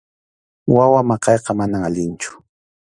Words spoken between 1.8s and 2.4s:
allinchu.